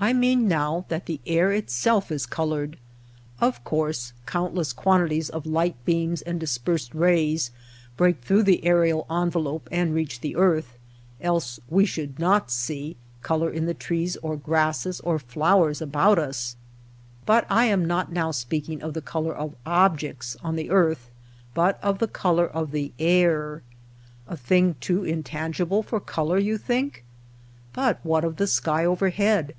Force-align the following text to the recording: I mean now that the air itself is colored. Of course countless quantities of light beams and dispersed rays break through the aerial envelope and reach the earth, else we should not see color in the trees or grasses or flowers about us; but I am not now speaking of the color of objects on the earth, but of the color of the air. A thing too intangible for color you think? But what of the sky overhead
I 0.00 0.12
mean 0.12 0.46
now 0.46 0.84
that 0.90 1.06
the 1.06 1.18
air 1.26 1.50
itself 1.50 2.12
is 2.12 2.24
colored. 2.24 2.78
Of 3.40 3.64
course 3.64 4.12
countless 4.26 4.72
quantities 4.72 5.28
of 5.28 5.44
light 5.44 5.74
beams 5.84 6.22
and 6.22 6.38
dispersed 6.38 6.94
rays 6.94 7.50
break 7.96 8.20
through 8.22 8.44
the 8.44 8.64
aerial 8.64 9.06
envelope 9.10 9.68
and 9.72 9.92
reach 9.92 10.20
the 10.20 10.36
earth, 10.36 10.78
else 11.20 11.58
we 11.68 11.84
should 11.84 12.20
not 12.20 12.48
see 12.52 12.96
color 13.22 13.50
in 13.50 13.66
the 13.66 13.74
trees 13.74 14.16
or 14.18 14.36
grasses 14.36 15.00
or 15.00 15.18
flowers 15.18 15.82
about 15.82 16.16
us; 16.20 16.54
but 17.26 17.44
I 17.50 17.64
am 17.64 17.84
not 17.84 18.12
now 18.12 18.30
speaking 18.30 18.80
of 18.82 18.94
the 18.94 19.02
color 19.02 19.34
of 19.36 19.56
objects 19.66 20.36
on 20.44 20.54
the 20.54 20.70
earth, 20.70 21.10
but 21.54 21.76
of 21.82 21.98
the 21.98 22.06
color 22.06 22.46
of 22.46 22.70
the 22.70 22.92
air. 23.00 23.64
A 24.28 24.36
thing 24.36 24.76
too 24.78 25.02
intangible 25.02 25.82
for 25.82 25.98
color 25.98 26.38
you 26.38 26.56
think? 26.56 27.02
But 27.72 27.98
what 28.04 28.24
of 28.24 28.36
the 28.36 28.46
sky 28.46 28.84
overhead 28.84 29.56